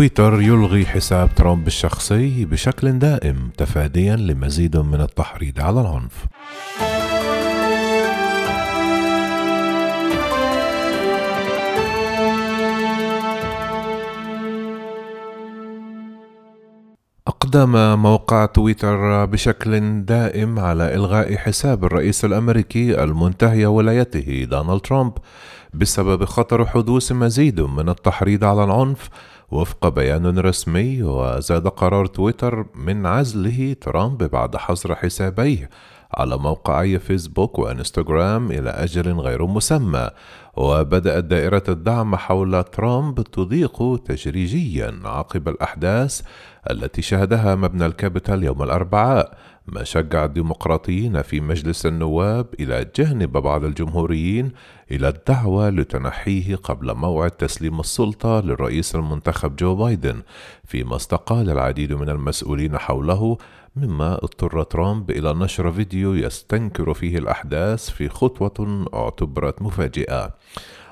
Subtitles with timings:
[0.00, 6.26] تويتر يلغي حساب ترامب الشخصي بشكل دائم تفاديا لمزيد من التحريض على العنف.
[17.28, 25.12] أقدم موقع تويتر بشكل دائم على إلغاء حساب الرئيس الأمريكي المنتهي ولايته دونالد ترامب
[25.74, 29.08] بسبب خطر حدوث مزيد من التحريض على العنف
[29.50, 35.70] وفق بيان رسمي وزاد قرار تويتر من عزله ترامب بعد حظر حسابيه
[36.14, 40.10] على موقعي فيسبوك وانستغرام إلى أجل غير مسمى
[40.56, 46.20] وبدأت دائرة الدعم حول ترامب تضيق تدريجيا عقب الأحداث
[46.70, 53.64] التي شهدها مبنى الكابيتال يوم الأربعاء ما شجع الديمقراطيين في مجلس النواب إلى جانب بعض
[53.64, 54.52] الجمهوريين
[54.90, 59.39] إلى الدعوة لتنحيه قبل موعد تسليم السلطة للرئيس المنتخب.
[59.48, 60.22] جو بايدن
[60.64, 63.38] فيما استقال العديد من المسؤولين حوله
[63.76, 70.34] مما اضطر ترامب إلى نشر فيديو يستنكر فيه الأحداث في خطوة اعتبرت مفاجئة.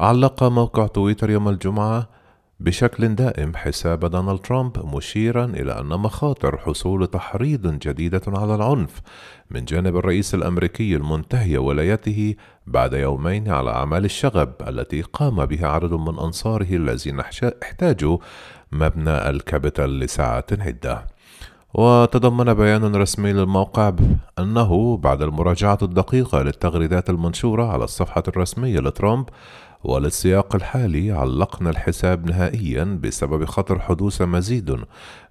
[0.00, 2.19] علق موقع تويتر يوم الجمعة
[2.60, 9.00] بشكل دائم حساب دونالد ترامب مشيرا إلى أن مخاطر حصول تحريض جديدة على العنف
[9.50, 12.34] من جانب الرئيس الأمريكي المنتهي ولايته
[12.66, 17.20] بعد يومين على أعمال الشغب التي قام بها عدد من أنصاره الذين
[17.62, 18.18] احتاجوا
[18.72, 21.06] مبنى الكابيتال لساعات عدة.
[21.74, 23.92] وتضمن بيان رسمي للموقع
[24.38, 29.28] أنه بعد المراجعة الدقيقة للتغريدات المنشورة على الصفحة الرسمية لترامب
[29.84, 34.76] وللسياق الحالي علقنا الحساب نهائيا بسبب خطر حدوث مزيد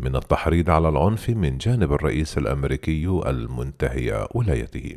[0.00, 4.96] من التحريض على العنف من جانب الرئيس الأمريكي المنتهي ولايته.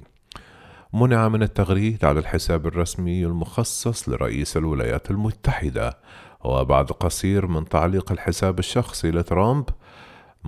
[0.93, 5.97] منع من التغريد على الحساب الرسمي المخصص لرئيس الولايات المتحدة.
[6.43, 9.65] وبعد قصير من تعليق الحساب الشخصي لترامب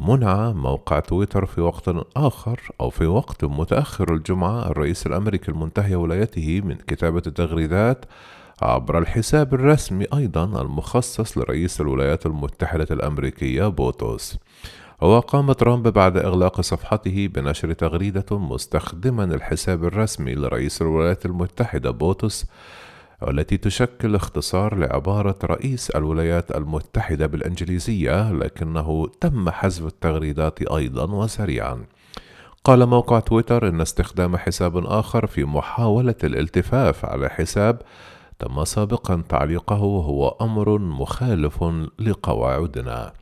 [0.02, 6.62] منع موقع تويتر في وقت آخر أو في وقت متأخر الجمعة الرئيس الأمريكي المنتهي ولايته
[6.62, 8.06] من كتابة التغريدات
[8.62, 14.38] عبر الحساب الرسمي أيضا المخصص لرئيس الولايات المتحدة الأمريكية بوتوس.
[15.02, 22.46] وقام ترامب بعد إغلاق صفحته بنشر تغريدة مستخدما الحساب الرسمي لرئيس الولايات المتحدة بوتوس
[23.22, 31.86] والتي تشكل اختصار لعبارة رئيس الولايات المتحدة بالإنجليزية لكنه تم حذف التغريدات أيضا وسريعا.
[32.64, 37.82] قال موقع تويتر إن استخدام حساب آخر في محاولة الالتفاف على حساب
[38.40, 41.64] تم سابقا تعليقه هو أمر مخالف
[42.00, 43.14] لقواعدنا.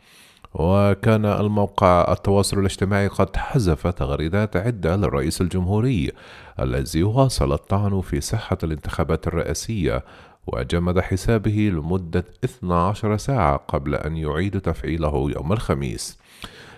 [0.60, 6.12] وكان الموقع التواصل الاجتماعي قد حذف تغريدات عدة للرئيس الجمهوري
[6.60, 10.04] الذي واصل الطعن في صحة الانتخابات الرئاسية
[10.48, 16.18] وجمد حسابه لمدة 12 ساعة قبل أن يعيد تفعيله يوم الخميس.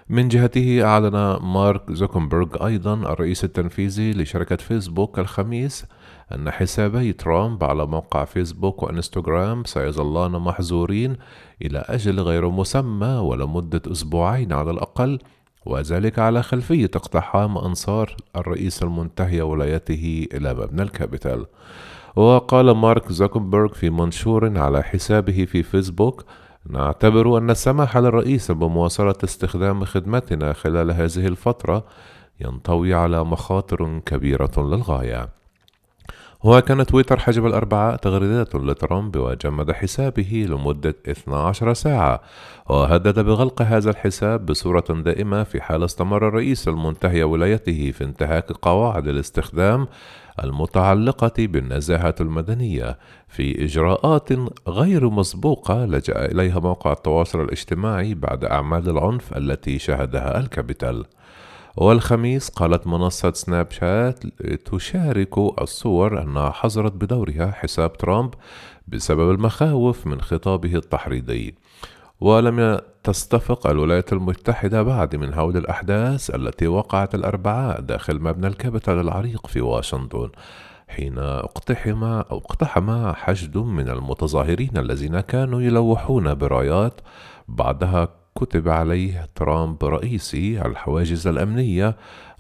[0.10, 5.86] من جهته أعلن مارك زوكنبرغ أيضا الرئيس التنفيذي لشركة فيسبوك الخميس
[6.36, 11.16] أن حسابي ترامب على موقع فيسبوك وإنستغرام سيظلان محظورين
[11.62, 15.20] إلى أجل غير مسمى ولمدة أسبوعين على الأقل
[15.66, 21.46] وذلك على خلفية اقتحام أنصار الرئيس المنتهي ولايته إلى مبنى الكابيتال.
[22.16, 26.26] وقال مارك زوكربرغ في منشور على حسابه في فيسبوك
[26.66, 31.86] نعتبر أن السماح للرئيس بمواصلة استخدام خدمتنا خلال هذه الفترة
[32.40, 35.39] ينطوي على مخاطر كبيرة للغاية.
[36.44, 42.22] وكان تويتر حجب الأربعاء تغريدات لترامب وجمد حسابه لمدة 12 ساعة
[42.70, 49.08] وهدد بغلق هذا الحساب بصورة دائمة في حال استمر الرئيس المنتهي ولايته في انتهاك قواعد
[49.08, 49.88] الاستخدام
[50.44, 52.98] المتعلقة بالنزاهة المدنية
[53.28, 54.30] في إجراءات
[54.68, 61.06] غير مسبوقة لجأ إليها موقع التواصل الاجتماعي بعد أعمال العنف التي شهدها الكابيتال.
[61.78, 64.24] والخميس قالت منصة سناب شات
[64.66, 68.34] تشارك الصور أنها حظرت بدورها حساب ترامب
[68.88, 71.56] بسبب المخاوف من خطابه التحريضي.
[72.22, 79.48] ولم تستفق الولايات المتحدة بعد من هول الأحداث التي وقعت الأربعاء داخل مبنى الكابيتال العريق
[79.48, 80.30] في واشنطن
[80.88, 87.02] حين اقتحم أو اقتحم حشد من المتظاهرين الذين كانوا يلوحون برايات
[87.48, 91.96] بعدها كتب عليه ترامب رئيسي الحواجز الأمنية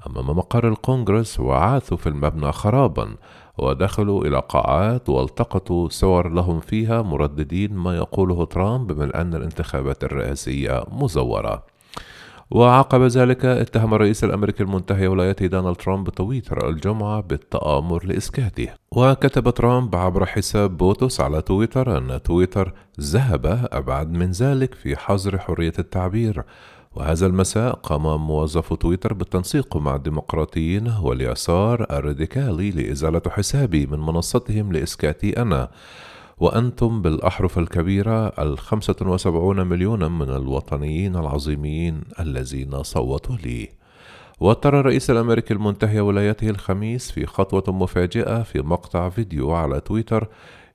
[0.07, 3.15] أمام مقر الكونغرس وعاثوا في المبنى خرابا
[3.57, 10.83] ودخلوا إلى قاعات والتقطوا صور لهم فيها مرددين ما يقوله ترامب من أن الانتخابات الرئاسية
[10.91, 11.63] مزورة.
[12.51, 18.67] وعقب ذلك اتهم الرئيس الأمريكي المنتهي ولايته دونالد ترامب تويتر الجمعة بالتآمر لإسكاته.
[18.91, 25.37] وكتب ترامب عبر حساب بوتوس على تويتر أن تويتر ذهب أبعد من ذلك في حظر
[25.37, 26.43] حرية التعبير.
[26.95, 35.41] وهذا المساء قام موظف تويتر بالتنسيق مع الديمقراطيين واليسار الراديكالي لإزالة حسابي من منصتهم لإسكاتي
[35.41, 35.69] أنا.
[36.39, 43.69] وأنتم بالأحرف الكبيرة الخمسة وسبعون مليونا من الوطنيين العظيمين الذين صوتوا لي.
[44.39, 50.27] واضطر الرئيس الأمريكي المنتهي ولايته الخميس في خطوة مفاجئة في مقطع فيديو على تويتر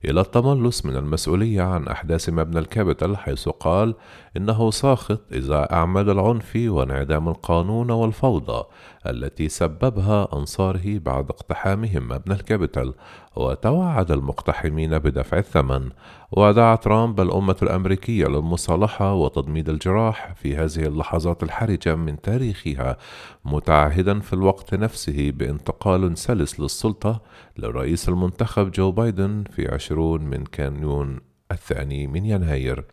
[0.05, 3.95] إلى التملص من المسؤولية عن أحداث مبنى الكابيتال حيث قال
[4.37, 8.63] إنه ساخط إزاء أعمال العنف وانعدام القانون والفوضى
[9.05, 12.93] التي سببها أنصاره بعد اقتحامهم مبنى الكابيتال.
[13.35, 15.89] وتوعد المقتحمين بدفع الثمن.
[16.31, 22.97] ودعا ترامب الأمة الأمريكية للمصالحة وتضميد الجراح في هذه اللحظات الحرجة من تاريخها
[23.45, 27.21] متعهدا في الوقت نفسه بانتقال سلس للسلطة
[27.57, 31.19] للرئيس المنتخب جو بايدن في عشرون من كانون
[31.51, 32.85] الثاني من يناير.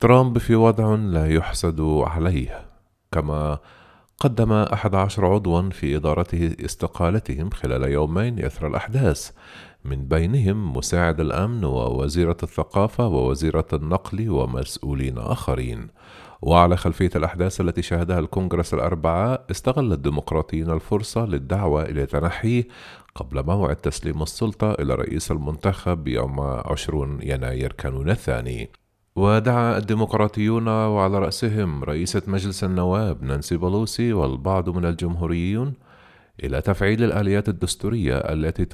[0.00, 2.66] ترامب في وضع لا يحسد عليه
[3.12, 3.58] كما
[4.20, 9.30] قدم أحد عشر عضوا في إدارته استقالتهم خلال يومين إثر الأحداث.
[9.84, 15.88] من بينهم مساعد الأمن ووزيرة الثقافة ووزيرة النقل ومسؤولين آخرين.
[16.42, 22.68] وعلى خلفية الأحداث التي شهدها الكونغرس الأربعاء استغل الديمقراطيين الفرصة للدعوة إلى تنحيه
[23.14, 28.70] قبل موعد تسليم السلطة إلى رئيس المنتخب يوم 20 يناير كانون الثاني.
[29.18, 35.74] ودعا الديمقراطيون وعلى رأسهم رئيسة مجلس النواب نانسي بلوسي والبعض من الجمهوريون
[36.44, 38.64] إلى تفعيل الآليات الدستورية التي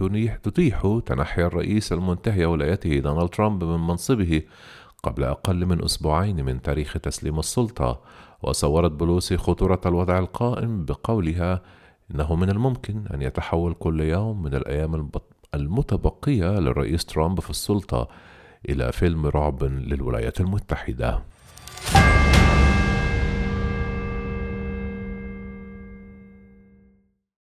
[0.43, 4.43] تتيح تنحي الرئيس المنتهي ولايته دونالد ترامب من منصبه
[5.02, 8.00] قبل أقل من أسبوعين من تاريخ تسليم السلطة.
[8.43, 11.62] وصورت بلوسي خطورة الوضع القائم بقولها
[12.11, 15.11] إنه من الممكن أن يتحول كل يوم من الأيام
[15.55, 18.08] المتبقية للرئيس ترامب في السلطة.
[18.69, 21.22] إلى فيلم رعب للولايات المتحدة.